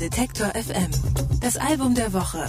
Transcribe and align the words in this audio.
Detektor 0.00 0.48
FM. 0.48 0.90
Das 1.40 1.56
Album 1.56 1.94
der 1.94 2.12
Woche. 2.12 2.44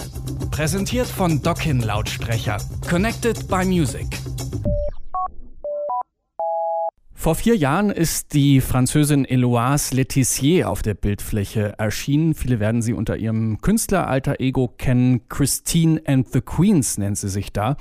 Präsentiert 0.50 1.06
von 1.06 1.42
Dockin 1.42 1.80
Lautsprecher. 1.80 2.58
Connected 2.88 3.48
by 3.48 3.64
Music. 3.64 4.06
Vor 7.24 7.36
vier 7.36 7.56
Jahren 7.56 7.88
ist 7.88 8.34
die 8.34 8.60
Französin 8.60 9.24
Eloise 9.24 9.94
Letizier 9.94 10.68
auf 10.68 10.82
der 10.82 10.92
Bildfläche 10.92 11.72
erschienen. 11.78 12.34
Viele 12.34 12.60
werden 12.60 12.82
sie 12.82 12.92
unter 12.92 13.16
ihrem 13.16 13.62
Künstleralter 13.62 14.40
Ego 14.40 14.68
kennen. 14.76 15.26
Christine 15.30 16.02
and 16.06 16.30
the 16.30 16.42
Queens 16.42 16.98
nennt 16.98 17.16
sie 17.16 17.30
sich 17.30 17.50
da. 17.50 17.76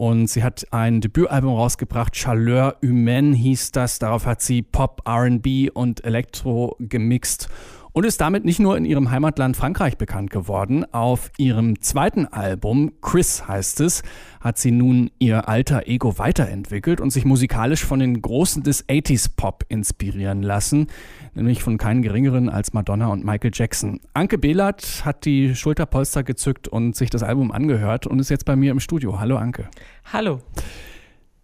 Und 0.00 0.28
sie 0.28 0.42
hat 0.42 0.66
ein 0.70 1.02
Debütalbum 1.02 1.54
rausgebracht, 1.54 2.14
Chaleur 2.14 2.78
Humaine 2.82 3.36
hieß 3.36 3.72
das. 3.72 3.98
Darauf 3.98 4.24
hat 4.24 4.40
sie 4.40 4.62
Pop, 4.62 5.02
RB 5.06 5.68
und 5.74 6.06
Elektro 6.06 6.74
gemixt 6.78 7.50
und 7.92 8.04
ist 8.04 8.20
damit 8.20 8.44
nicht 8.44 8.60
nur 8.60 8.76
in 8.76 8.84
ihrem 8.84 9.10
Heimatland 9.10 9.56
Frankreich 9.56 9.98
bekannt 9.98 10.30
geworden. 10.30 10.84
Auf 10.92 11.30
ihrem 11.38 11.80
zweiten 11.80 12.26
Album, 12.26 12.92
Chris 13.00 13.46
heißt 13.46 13.80
es, 13.80 14.02
hat 14.40 14.58
sie 14.58 14.70
nun 14.70 15.10
ihr 15.18 15.48
alter 15.48 15.86
Ego 15.86 16.18
weiterentwickelt 16.18 17.00
und 17.00 17.10
sich 17.10 17.24
musikalisch 17.24 17.84
von 17.84 17.98
den 17.98 18.20
Großen 18.22 18.62
des 18.62 18.88
80s 18.88 19.30
Pop 19.36 19.64
inspirieren 19.68 20.42
lassen, 20.42 20.86
nämlich 21.34 21.62
von 21.62 21.78
keinen 21.78 22.02
geringeren 22.02 22.48
als 22.48 22.72
Madonna 22.72 23.08
und 23.08 23.24
Michael 23.24 23.50
Jackson. 23.52 24.00
Anke 24.14 24.38
Behlert 24.38 25.04
hat 25.04 25.24
die 25.24 25.54
Schulterpolster 25.54 26.22
gezückt 26.22 26.68
und 26.68 26.96
sich 26.96 27.10
das 27.10 27.22
Album 27.22 27.50
angehört 27.50 28.06
und 28.06 28.18
ist 28.18 28.30
jetzt 28.30 28.44
bei 28.44 28.56
mir 28.56 28.70
im 28.70 28.80
Studio. 28.80 29.20
Hallo 29.20 29.36
Anke. 29.36 29.68
Hallo. 30.12 30.40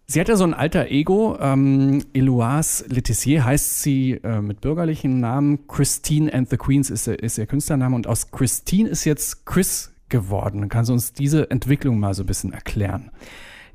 Sie 0.09 0.21
hat 0.21 0.29
ja 0.29 0.37
so 0.37 0.45
ein 0.45 0.53
alter 0.53 0.89
Ego. 0.89 1.37
Ähm, 1.37 2.01
Eloise 2.13 2.85
Letizier 2.87 3.43
heißt 3.43 3.81
sie 3.81 4.13
äh, 4.23 4.39
mit 4.39 4.61
bürgerlichen 4.61 5.19
Namen. 5.19 5.67
Christine 5.67 6.33
and 6.33 6.49
the 6.49 6.55
Queens 6.55 6.89
ist, 6.89 7.09
ist 7.09 7.37
ihr 7.37 7.45
Künstlername. 7.45 7.93
Und 7.93 8.07
aus 8.07 8.31
Christine 8.31 8.87
ist 8.87 9.03
jetzt 9.03 9.45
Chris 9.45 9.91
geworden. 10.07 10.69
Kannst 10.69 10.87
du 10.87 10.93
uns 10.93 11.11
diese 11.11 11.51
Entwicklung 11.51 11.99
mal 11.99 12.13
so 12.13 12.23
ein 12.23 12.25
bisschen 12.25 12.53
erklären? 12.53 13.11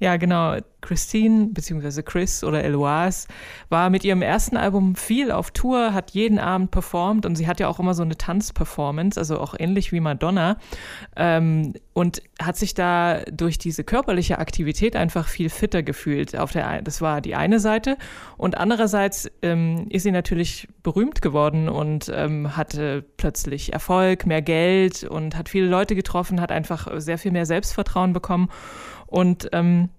Ja, 0.01 0.17
genau. 0.17 0.57
Christine 0.83 1.47
bzw. 1.53 2.03
Chris 2.03 2.45
oder 2.45 2.63
Eloise 2.63 3.29
war 3.71 3.89
mit 3.89 4.05
ihrem 4.05 4.21
ersten 4.21 4.57
Album 4.57 4.95
viel 4.95 5.31
auf 5.31 5.51
Tour, 5.53 5.95
hat 5.95 6.11
jeden 6.11 6.39
Abend 6.39 6.71
performt 6.71 7.25
und 7.25 7.37
sie 7.37 7.47
hat 7.47 7.61
ja 7.61 7.69
auch 7.69 7.79
immer 7.79 7.95
so 7.95 8.03
eine 8.03 8.19
Tanzperformance, 8.19 9.19
also 9.19 9.39
auch 9.41 9.55
ähnlich 9.59 9.93
wie 9.93 10.01
Madonna 10.01 10.59
ähm, 11.17 11.73
und 11.95 12.23
hat 12.41 12.57
sich 12.57 12.75
da 12.75 13.23
durch 13.33 13.59
diese 13.59 13.85
körperliche 13.85 14.39
Aktivität 14.39 14.97
einfach 14.97 15.29
viel 15.29 15.49
fitter 15.49 15.83
gefühlt. 15.83 16.37
Auf 16.37 16.53
der, 16.53 16.83
das 16.83 17.01
war 17.01 17.21
die 17.21 17.35
eine 17.35 17.61
Seite 17.61 17.97
und 18.37 18.59
andererseits 18.59 19.31
ähm, 19.43 19.87
ist 19.89 20.03
sie 20.03 20.13
natürlich 20.13 20.69
berühmt 20.83 21.23
geworden 21.23 21.69
und 21.69 22.11
ähm, 22.15 22.57
hatte 22.57 23.05
plötzlich 23.17 23.73
Erfolg, 23.73 24.27
mehr 24.27 24.43
Geld 24.43 25.05
und 25.05 25.37
hat 25.37 25.49
viele 25.49 25.67
Leute 25.67 25.95
getroffen, 25.95 26.41
hat 26.41 26.53
einfach 26.53 26.89
sehr 26.97 27.19
viel 27.19 27.31
mehr 27.31 27.47
Selbstvertrauen 27.47 28.13
bekommen 28.13 28.49
und 29.07 29.49
ähm, 29.53 29.91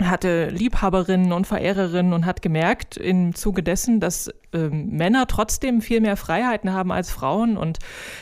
hatte 0.00 0.48
Liebhaberinnen 0.48 1.32
und 1.32 1.46
Verehrerinnen 1.46 2.14
und 2.14 2.24
hat 2.24 2.40
gemerkt 2.40 2.96
im 2.96 3.34
Zuge 3.34 3.62
dessen, 3.62 4.00
dass 4.00 4.30
ähm, 4.54 4.88
Männer 4.88 5.26
trotzdem 5.26 5.82
viel 5.82 6.00
mehr 6.00 6.16
Freiheiten 6.16 6.72
haben 6.72 6.90
als 6.90 7.10
Frauen 7.10 7.58
und 7.58 7.78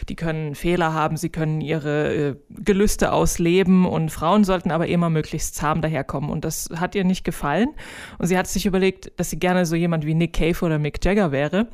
die 0.09 0.17
können 0.17 0.57
Fehler 0.57 0.93
haben, 0.93 1.17
sie 1.17 1.29
können 1.29 1.61
ihre 1.61 2.15
äh, 2.15 2.37
Gelüste 2.51 3.13
ausleben 3.13 3.87
und 3.87 4.11
Frauen 4.11 4.43
sollten 4.43 4.73
aber 4.73 4.89
immer 4.89 5.11
möglichst 5.11 5.55
zahm 5.55 5.81
daherkommen 5.81 6.31
und 6.31 6.45
das 6.45 6.71
hat 6.75 6.97
ihr 6.97 7.05
nicht 7.05 7.25
gefallen 7.25 7.69
und 8.19 8.27
sie 8.27 8.37
hat 8.37 8.49
sich 8.49 8.67
überlegt, 8.67 9.13
dass 9.17 9.31
sie 9.31 9.39
gerne 9.39 9.65
so 9.65 9.77
jemand 9.77 10.05
wie 10.05 10.15
Nick 10.15 10.33
Cave 10.33 10.65
oder 10.65 10.81
Mick 10.81 11.05
Jagger 11.05 11.31
wäre. 11.31 11.69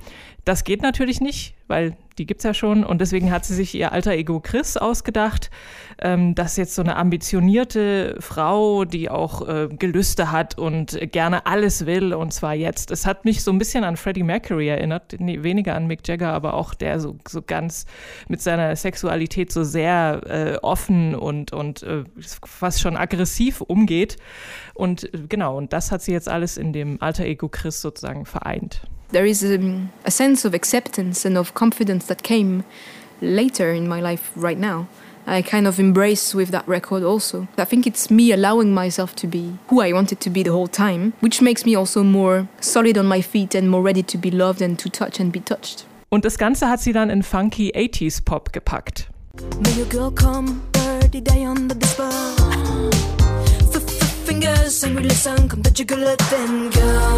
Das 0.45 0.65
geht 0.65 0.83
natürlich 0.83 1.23
nicht, 1.23 1.55
weil 1.69 1.97
die 2.19 2.27
gibt's 2.27 2.45
ja 2.45 2.55
schon 2.55 2.83
und 2.85 3.01
deswegen 3.01 3.31
hat 3.31 3.45
sie 3.45 3.55
sich 3.55 3.75
ihr 3.75 3.93
alter 3.93 4.13
Ego 4.13 4.41
Chris 4.41 4.77
ausgedacht. 4.77 5.51
Ähm, 5.99 6.35
das 6.35 6.57
jetzt 6.57 6.75
so 6.75 6.83
eine 6.83 6.97
ambitionierte 6.97 8.17
Frau, 8.21 8.85
die 8.85 9.11
auch 9.11 9.47
äh, 9.47 9.69
Gelüste 9.69 10.33
hat 10.33 10.59
und 10.59 10.99
gerne 11.13 11.47
alles 11.47 11.85
will 11.85 12.15
und 12.15 12.33
zwar 12.33 12.55
jetzt. 12.55 12.91
Es 12.91 13.07
hat 13.07 13.25
mich 13.25 13.43
so 13.45 13.51
ein 13.51 13.59
bisschen 13.59 13.85
an 13.85 13.97
Freddie 13.97 14.23
Mercury 14.23 14.69
erinnert, 14.69 15.17
nee, 15.19 15.43
weniger 15.43 15.75
an 15.75 15.87
Mick 15.87 16.07
Jagger, 16.09 16.33
aber 16.33 16.55
auch 16.55 16.75
der 16.75 17.01
so, 17.01 17.17
so 17.29 17.43
ganz 17.43 17.85
mit 18.29 18.41
seiner 18.41 18.75
Sexualität 18.77 19.53
so 19.53 19.63
sehr 19.63 20.23
äh, 20.27 20.59
offen 20.63 21.15
und, 21.15 21.53
und 21.53 21.83
äh, 21.83 22.05
fast 22.45 22.81
schon 22.81 22.97
aggressiv 22.97 23.61
umgeht. 23.61 24.17
Und 24.75 25.13
äh, 25.13 25.23
genau, 25.29 25.59
und 25.59 25.73
das 25.73 25.93
hat 25.93 26.03
sie 26.03 26.13
jetzt 26.13 26.29
alles 26.29 26.57
in 26.57 26.73
dem 26.73 27.01
alter 27.03 27.25
Ego 27.25 27.49
Chris 27.49 27.81
sozusagen 27.83 28.25
vereint. 28.25 28.83
There 29.11 29.25
is 29.25 29.45
a, 29.45 29.89
a 30.05 30.11
sense 30.11 30.45
of 30.45 30.55
acceptance 30.55 31.25
and 31.25 31.39
of 31.39 31.55
confidence 31.55 32.07
that 32.07 32.23
came 32.23 32.65
later 33.21 33.73
in 33.73 33.87
my 33.89 34.01
life 34.01 34.33
right 34.35 34.59
now. 34.59 34.89
I 35.29 35.43
kind 35.43 35.67
of 35.67 35.81
embrace 35.81 36.35
with 36.35 36.51
that 36.51 36.67
record 36.69 37.03
also. 37.03 37.49
I 37.59 37.65
think 37.65 37.87
it's 37.87 38.11
me 38.11 38.31
allowing 38.33 38.73
myself 38.73 39.15
to 39.17 39.27
be 39.27 39.59
who 39.69 39.81
I 39.81 39.93
wanted 39.93 40.21
to 40.21 40.31
be 40.31 40.45
the 40.45 40.53
whole 40.53 40.69
time, 40.69 41.15
which 41.21 41.43
makes 41.43 41.65
me 41.65 41.75
also 41.75 42.05
more 42.05 42.49
solid 42.61 42.97
on 42.97 43.07
my 43.07 43.21
feet 43.21 43.55
and 43.55 43.69
more 43.69 43.83
ready 43.83 44.05
to 44.05 44.19
be 44.19 44.31
loved 44.31 44.63
and 44.63 44.79
to 44.79 44.89
touch 44.89 45.19
and 45.19 45.33
be 45.33 45.41
touched. 45.41 45.85
Und 46.09 46.25
das 46.25 46.39
Ganze 46.39 46.69
hat 46.69 46.81
sie 46.81 46.93
dann 46.93 47.11
in 47.11 47.25
funky 47.25 47.73
80s 47.73 48.25
Pop 48.25 48.53
gepackt. 48.53 49.09
May 49.61 49.73
your 49.77 49.89
girl 49.89 50.13
come 50.13 50.63
dirty 50.73 51.21
day 51.21 51.45
under 51.45 51.75
the 51.75 51.87
spell. 51.87 52.91
Fingers 54.25 54.85
and 54.85 55.01
listen, 55.01 55.49
come 55.49 55.63
touch 55.63 55.81
your 55.81 55.87
good 55.87 56.19
then 56.31 56.71
girlfriend. 56.71 57.16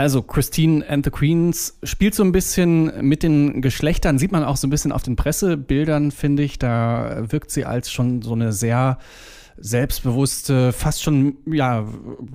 Also 0.00 0.22
Christine 0.22 0.82
and 0.88 1.04
the 1.04 1.10
Queens 1.10 1.78
spielt 1.82 2.14
so 2.14 2.22
ein 2.22 2.32
bisschen 2.32 3.06
mit 3.06 3.22
den 3.22 3.60
Geschlechtern, 3.60 4.18
sieht 4.18 4.32
man 4.32 4.44
auch 4.44 4.56
so 4.56 4.66
ein 4.66 4.70
bisschen 4.70 4.92
auf 4.92 5.02
den 5.02 5.14
Pressebildern, 5.14 6.10
finde 6.10 6.42
ich. 6.42 6.58
Da 6.58 7.30
wirkt 7.30 7.50
sie 7.50 7.66
als 7.66 7.92
schon 7.92 8.22
so 8.22 8.32
eine 8.32 8.54
sehr 8.54 8.96
selbstbewusste, 9.58 10.72
fast 10.72 11.02
schon 11.02 11.36
ja 11.44 11.86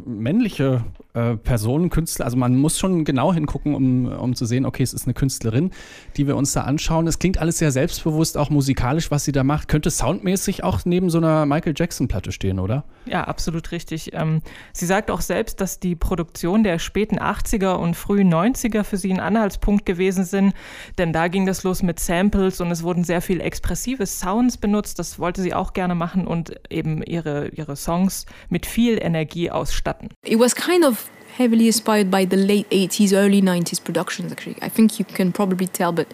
männliche 0.05 0.83
äh, 1.15 1.37
Person, 1.37 1.89
Künstler. 1.89 2.25
Also 2.25 2.37
man 2.37 2.55
muss 2.57 2.77
schon 2.77 3.05
genau 3.05 3.33
hingucken, 3.33 3.73
um, 3.73 4.05
um 4.05 4.35
zu 4.35 4.45
sehen, 4.45 4.65
okay, 4.65 4.83
es 4.83 4.93
ist 4.93 5.05
eine 5.05 5.13
Künstlerin, 5.13 5.71
die 6.17 6.27
wir 6.27 6.35
uns 6.35 6.51
da 6.53 6.61
anschauen. 6.61 7.07
Es 7.07 7.19
klingt 7.19 7.37
alles 7.37 7.57
sehr 7.57 7.71
selbstbewusst, 7.71 8.37
auch 8.37 8.49
musikalisch, 8.49 9.11
was 9.11 9.23
sie 9.23 9.31
da 9.31 9.43
macht. 9.43 9.67
Könnte 9.69 9.89
soundmäßig 9.89 10.63
auch 10.63 10.81
neben 10.83 11.09
so 11.09 11.17
einer 11.17 11.45
Michael 11.45 11.73
Jackson-Platte 11.75 12.31
stehen, 12.31 12.59
oder? 12.59 12.83
Ja, 13.05 13.23
absolut 13.23 13.71
richtig. 13.71 14.13
Ähm, 14.13 14.41
sie 14.73 14.85
sagt 14.85 15.09
auch 15.09 15.21
selbst, 15.21 15.61
dass 15.61 15.79
die 15.79 15.95
Produktion 15.95 16.63
der 16.63 16.79
späten 16.79 17.17
80er 17.17 17.75
und 17.75 17.95
frühen 17.95 18.33
90er 18.33 18.83
für 18.83 18.97
sie 18.97 19.13
ein 19.13 19.19
Anhaltspunkt 19.19 19.85
gewesen 19.85 20.25
sind, 20.25 20.53
denn 20.97 21.13
da 21.13 21.29
ging 21.29 21.45
das 21.45 21.63
los 21.63 21.81
mit 21.81 21.99
Samples 21.99 22.59
und 22.59 22.71
es 22.71 22.83
wurden 22.83 23.03
sehr 23.03 23.21
viel 23.21 23.39
expressive 23.39 24.05
Sounds 24.05 24.57
benutzt. 24.57 24.99
Das 24.99 25.17
wollte 25.17 25.41
sie 25.41 25.53
auch 25.53 25.73
gerne 25.73 25.95
machen 25.95 26.27
und 26.27 26.59
eben 26.69 27.01
ihre, 27.03 27.49
ihre 27.49 27.75
Songs 27.75 28.25
mit 28.49 28.65
viel 28.65 28.97
Energie 29.01 29.49
ausstatten. 29.49 30.09
It 30.25 30.39
was 30.39 30.55
kind 30.55 30.85
of 30.85 31.04
heavily 31.37 31.67
inspired 31.67 32.09
by 32.09 32.23
the 32.25 32.37
late 32.37 32.69
80s, 32.69 33.13
early 33.13 33.41
90s 33.41 33.83
productions, 33.83 34.31
actually. 34.31 34.57
I 34.61 34.69
think 34.69 34.99
you 34.99 35.05
can 35.05 35.33
probably 35.33 35.67
tell, 35.67 35.91
but 35.91 36.07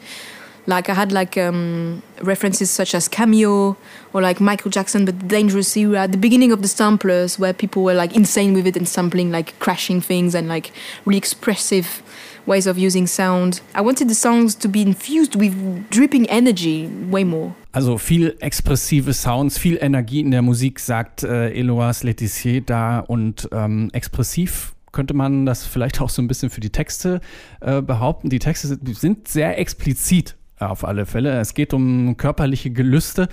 like 0.65 0.89
I 0.89 0.93
had 0.93 1.11
like 1.11 1.37
um, 1.37 2.01
references 2.21 2.71
such 2.71 2.95
as 2.95 3.07
Cameo 3.07 3.77
or 4.13 4.21
like 4.21 4.39
Michael 4.39 4.71
Jackson, 4.71 5.05
but 5.05 5.19
the 5.19 5.27
Dangerous 5.27 5.75
Era, 5.77 6.07
the 6.07 6.17
beginning 6.17 6.51
of 6.51 6.61
the 6.61 6.67
samplers 6.67 7.37
where 7.37 7.53
people 7.53 7.83
were 7.83 7.93
like 7.93 8.15
insane 8.15 8.53
with 8.53 8.65
it 8.65 8.75
and 8.75 8.87
sampling 8.87 9.31
like 9.31 9.57
crashing 9.59 10.01
things 10.01 10.33
and 10.33 10.47
like 10.47 10.71
really 11.05 11.17
expressive 11.17 12.01
ways 12.47 12.65
of 12.65 12.77
using 12.79 13.05
sound. 13.05 13.61
I 13.75 13.81
wanted 13.81 14.09
the 14.09 14.15
songs 14.15 14.55
to 14.55 14.67
be 14.67 14.81
infused 14.81 15.35
with 15.35 15.53
dripping 15.91 16.27
energy 16.29 16.87
way 16.87 17.23
more. 17.23 17.53
Also 17.73 17.97
viel 17.97 18.33
expressive 18.41 19.13
Sounds, 19.13 19.57
viel 19.57 19.77
Energie 19.79 20.21
in 20.21 20.31
der 20.31 20.41
Musik, 20.41 20.79
sagt 20.79 21.23
äh, 21.23 21.51
Eloise 21.51 22.05
Letizier 22.05 22.61
da 22.61 22.99
und 22.99 23.47
ähm, 23.51 23.89
expressiv 23.93 24.73
könnte 24.91 25.13
man 25.13 25.45
das 25.45 25.65
vielleicht 25.65 26.01
auch 26.01 26.09
so 26.09 26.21
ein 26.21 26.27
bisschen 26.27 26.49
für 26.49 26.61
die 26.61 26.69
Texte 26.69 27.21
äh, 27.61 27.81
behaupten. 27.81 28.29
Die 28.29 28.39
Texte 28.39 28.77
sind 28.93 29.27
sehr 29.27 29.57
explizit 29.59 30.35
auf 30.59 30.85
alle 30.85 31.05
Fälle. 31.05 31.39
Es 31.39 31.53
geht 31.53 31.73
um 31.73 32.17
körperliche 32.17 32.71
Gelüste. 32.71 33.29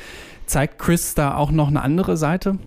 Zeigt 0.46 0.78
Chris 0.78 1.14
da 1.14 1.36
auch 1.36 1.50
noch 1.50 1.68
eine 1.68 1.82
andere 1.82 2.16
Seite? 2.16 2.58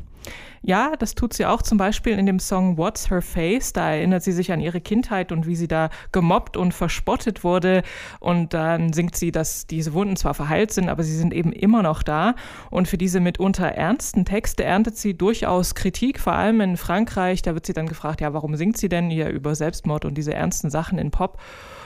Ja, 0.63 0.95
das 0.95 1.15
tut 1.15 1.33
sie 1.33 1.47
auch 1.47 1.63
zum 1.63 1.79
Beispiel 1.79 2.17
in 2.19 2.27
dem 2.27 2.37
Song 2.37 2.77
What's 2.77 3.09
Her 3.09 3.23
Face. 3.23 3.73
Da 3.73 3.95
erinnert 3.95 4.21
sie 4.21 4.31
sich 4.31 4.51
an 4.51 4.59
ihre 4.59 4.79
Kindheit 4.79 5.31
und 5.31 5.47
wie 5.47 5.55
sie 5.55 5.67
da 5.67 5.89
gemobbt 6.11 6.55
und 6.55 6.71
verspottet 6.71 7.43
wurde. 7.43 7.81
Und 8.19 8.53
dann 8.53 8.93
singt 8.93 9.15
sie, 9.15 9.31
dass 9.31 9.65
diese 9.65 9.93
Wunden 9.93 10.17
zwar 10.17 10.35
verheilt 10.35 10.71
sind, 10.71 10.87
aber 10.87 11.01
sie 11.01 11.17
sind 11.17 11.33
eben 11.33 11.51
immer 11.51 11.81
noch 11.81 12.03
da. 12.03 12.35
Und 12.69 12.87
für 12.87 12.99
diese 12.99 13.19
mitunter 13.19 13.69
ernsten 13.69 14.23
Texte 14.23 14.63
erntet 14.63 14.97
sie 14.97 15.15
durchaus 15.15 15.73
Kritik, 15.73 16.19
vor 16.19 16.33
allem 16.33 16.61
in 16.61 16.77
Frankreich. 16.77 17.41
Da 17.41 17.55
wird 17.55 17.65
sie 17.65 17.73
dann 17.73 17.87
gefragt, 17.87 18.21
ja, 18.21 18.33
warum 18.33 18.55
singt 18.55 18.77
sie 18.77 18.89
denn 18.89 19.09
hier 19.09 19.29
über 19.29 19.55
Selbstmord 19.55 20.05
und 20.05 20.13
diese 20.15 20.35
ernsten 20.35 20.69
Sachen 20.69 20.99
in 20.99 21.09
Pop? 21.09 21.39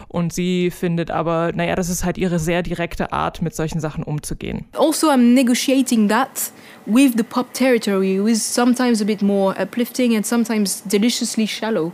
Und 0.07 0.33
sie 0.33 0.69
findet 0.71 1.11
aber, 1.11 1.51
naja, 1.53 1.75
das 1.75 1.89
ist 1.89 2.05
halt 2.05 2.17
ihre 2.17 2.39
sehr 2.39 2.61
direkte 2.61 3.11
Art, 3.11 3.41
mit 3.41 3.55
solchen 3.55 3.79
Sachen 3.79 4.03
umzugehen. 4.03 4.65
Also, 4.77 5.09
I'm 5.09 5.33
negotiating 5.33 6.07
that 6.09 6.51
with 6.85 7.13
the 7.17 7.23
pop 7.23 7.53
territory, 7.53 8.23
with 8.23 8.37
sometimes 8.65 8.99
a 8.99 9.05
bit 9.05 9.21
more 9.21 9.49
uplifting 9.65 10.15
and 10.15 10.25
sometimes 10.25 10.81
deliciously 10.95 11.45
shallow. 11.45 11.93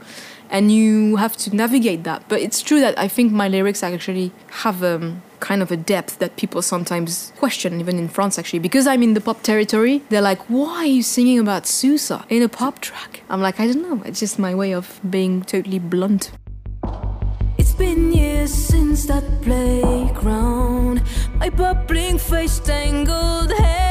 And 0.49 0.71
you 0.71 1.17
have 1.17 1.35
to 1.43 1.47
navigate 1.63 2.01
that. 2.09 2.19
But 2.29 2.39
it's 2.45 2.61
true 2.61 2.79
that 2.85 2.97
I 3.05 3.07
think 3.15 3.33
my 3.33 3.47
lyrics 3.55 3.83
actually 3.83 4.31
have 4.63 4.81
a 4.81 4.95
um, 4.95 5.21
kind 5.41 5.61
of 5.61 5.69
a 5.71 5.79
depth 5.93 6.19
that 6.19 6.31
people 6.37 6.61
sometimes 6.61 7.33
question, 7.43 7.79
even 7.81 7.95
in 8.03 8.07
France 8.07 8.39
actually. 8.39 8.59
Because 8.59 8.85
I'm 8.87 9.03
in 9.03 9.13
the 9.17 9.23
pop 9.27 9.39
territory, 9.43 9.95
they're 10.09 10.27
like, 10.31 10.41
why 10.55 10.75
are 10.83 10.93
you 10.97 11.03
singing 11.03 11.39
about 11.39 11.67
suicide 11.67 12.25
in 12.29 12.41
a 12.41 12.49
pop 12.49 12.79
track? 12.79 13.11
I'm 13.29 13.41
like, 13.41 13.59
I 13.59 13.65
don't 13.67 13.83
know. 13.87 14.01
It's 14.05 14.21
just 14.21 14.39
my 14.39 14.53
way 14.55 14.71
of 14.73 14.85
being 15.15 15.41
totally 15.53 15.79
blunt. 15.79 16.31
It's 17.57 17.73
been 17.73 18.13
years 18.13 18.53
since 18.53 18.99
that 19.11 19.25
playground. 19.41 21.01
My 21.41 21.49
bubbling 21.49 22.17
face, 22.17 22.59
tangled 22.59 23.51
hair. 23.59 23.90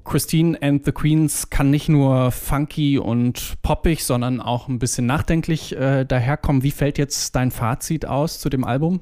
Christine 0.11 0.61
and 0.61 0.83
the 0.83 0.91
Queens 0.91 1.49
kann 1.49 1.69
nicht 1.69 1.87
nur 1.87 2.33
funky 2.33 2.99
und 2.99 3.53
poppig, 3.61 4.03
sondern 4.03 4.41
auch 4.41 4.67
ein 4.67 4.77
bisschen 4.77 5.05
nachdenklich 5.05 5.73
äh, 5.77 6.03
daherkommen. 6.03 6.63
Wie 6.63 6.71
fällt 6.71 6.97
jetzt 6.97 7.33
dein 7.33 7.49
Fazit 7.49 8.05
aus 8.05 8.41
zu 8.41 8.49
dem 8.49 8.65
Album? 8.65 8.99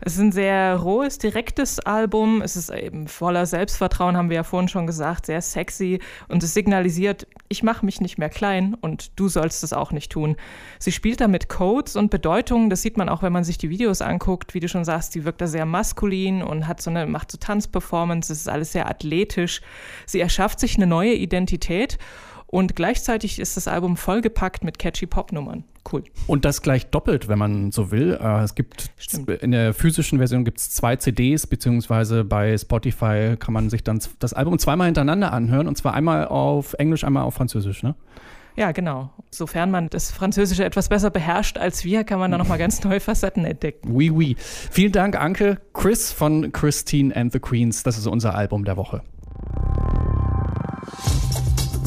Es 0.00 0.14
ist 0.14 0.20
ein 0.20 0.32
sehr 0.32 0.76
rohes, 0.76 1.18
direktes 1.18 1.80
Album. 1.80 2.40
Es 2.40 2.56
ist 2.56 2.70
eben 2.70 3.08
voller 3.08 3.46
Selbstvertrauen, 3.46 4.16
haben 4.16 4.30
wir 4.30 4.36
ja 4.36 4.42
vorhin 4.44 4.68
schon 4.68 4.86
gesagt, 4.86 5.26
sehr 5.26 5.42
sexy 5.42 5.98
und 6.28 6.42
es 6.42 6.54
signalisiert, 6.54 7.26
ich 7.48 7.62
mache 7.62 7.84
mich 7.84 8.00
nicht 8.00 8.18
mehr 8.18 8.28
klein 8.28 8.74
und 8.80 9.18
du 9.18 9.28
sollst 9.28 9.64
es 9.64 9.72
auch 9.72 9.90
nicht 9.90 10.12
tun. 10.12 10.36
Sie 10.78 10.92
spielt 10.92 11.20
da 11.20 11.28
mit 11.28 11.48
Codes 11.48 11.96
und 11.96 12.10
Bedeutungen, 12.10 12.70
das 12.70 12.82
sieht 12.82 12.96
man 12.96 13.08
auch, 13.08 13.22
wenn 13.22 13.32
man 13.32 13.44
sich 13.44 13.58
die 13.58 13.70
Videos 13.70 14.00
anguckt, 14.00 14.54
wie 14.54 14.60
du 14.60 14.68
schon 14.68 14.84
sagst, 14.84 15.14
die 15.14 15.24
wirkt 15.24 15.40
da 15.40 15.46
sehr 15.46 15.66
maskulin 15.66 16.42
und 16.42 16.68
hat 16.68 16.80
so 16.80 16.90
eine, 16.90 17.06
macht 17.06 17.32
so 17.32 17.38
Tanzperformance, 17.38 18.32
es 18.32 18.40
ist 18.40 18.48
alles 18.48 18.72
sehr 18.72 18.88
athletisch. 18.88 19.62
Sie 20.06 20.20
erschafft 20.20 20.47
sich 20.56 20.76
eine 20.76 20.86
neue 20.86 21.14
Identität 21.14 21.98
und 22.50 22.76
gleichzeitig 22.76 23.38
ist 23.38 23.58
das 23.58 23.68
Album 23.68 23.98
vollgepackt 23.98 24.64
mit 24.64 24.78
catchy 24.78 25.06
Popnummern. 25.06 25.64
Cool. 25.90 26.02
Und 26.26 26.44
das 26.46 26.62
gleich 26.62 26.86
doppelt, 26.86 27.28
wenn 27.28 27.38
man 27.38 27.72
so 27.72 27.90
will. 27.90 28.18
Äh, 28.20 28.42
es 28.42 28.54
gibt 28.54 28.90
Stimmt. 28.96 29.28
in 29.28 29.50
der 29.50 29.74
physischen 29.74 30.18
Version 30.18 30.44
gibt 30.44 30.58
es 30.58 30.70
zwei 30.70 30.96
CDs, 30.96 31.46
beziehungsweise 31.46 32.24
bei 32.24 32.56
Spotify 32.56 33.36
kann 33.38 33.52
man 33.52 33.68
sich 33.68 33.84
dann 33.84 34.00
das 34.18 34.32
Album 34.32 34.58
zweimal 34.58 34.86
hintereinander 34.86 35.32
anhören. 35.32 35.68
Und 35.68 35.76
zwar 35.76 35.92
einmal 35.94 36.26
auf 36.26 36.74
Englisch, 36.74 37.04
einmal 37.04 37.24
auf 37.24 37.34
Französisch, 37.34 37.82
ne? 37.82 37.94
Ja, 38.56 38.72
genau. 38.72 39.10
Sofern 39.30 39.70
man 39.70 39.88
das 39.88 40.10
Französische 40.10 40.64
etwas 40.64 40.88
besser 40.88 41.10
beherrscht 41.10 41.58
als 41.58 41.84
wir, 41.84 42.02
kann 42.02 42.18
man 42.18 42.32
da 42.32 42.38
nochmal 42.38 42.58
ganz 42.58 42.82
neue 42.82 42.98
Facetten 42.98 43.44
entdecken. 43.44 43.90
Oui, 43.92 44.10
oui. 44.10 44.36
Vielen 44.38 44.90
Dank, 44.90 45.20
Anke. 45.20 45.60
Chris 45.74 46.10
von 46.12 46.50
Christine 46.50 47.14
and 47.14 47.32
the 47.32 47.38
Queens. 47.38 47.84
Das 47.84 47.96
ist 47.98 48.06
unser 48.08 48.34
Album 48.34 48.64
der 48.64 48.76
Woche. 48.76 49.02